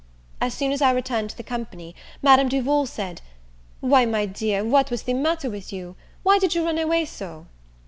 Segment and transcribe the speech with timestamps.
[0.41, 1.93] As soon as I returned to the company,
[2.23, 3.21] Madame Duval said,
[3.81, 5.95] "Why, my dear, what was the matter with you?
[6.23, 7.45] why did you run away so?"